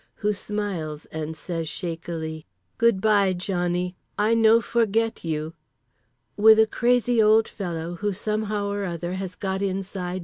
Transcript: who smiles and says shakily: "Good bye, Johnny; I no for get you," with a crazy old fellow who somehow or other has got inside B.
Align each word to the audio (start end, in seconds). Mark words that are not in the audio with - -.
who 0.15 0.33
smiles 0.33 1.05
and 1.11 1.37
says 1.37 1.69
shakily: 1.69 2.47
"Good 2.79 3.01
bye, 3.01 3.33
Johnny; 3.33 3.95
I 4.17 4.33
no 4.33 4.59
for 4.59 4.87
get 4.87 5.23
you," 5.23 5.53
with 6.35 6.57
a 6.57 6.65
crazy 6.65 7.21
old 7.21 7.47
fellow 7.47 7.97
who 7.97 8.11
somehow 8.11 8.69
or 8.71 8.83
other 8.83 9.13
has 9.13 9.35
got 9.35 9.61
inside 9.61 10.13
B. 10.19 10.19